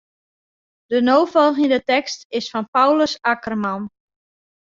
De 0.91 1.01
no 1.01 1.17
folgjende 1.33 1.79
tekst 1.91 2.21
is 2.39 2.47
fan 2.53 2.65
Paulus 2.77 3.13
Akkerman. 3.33 3.81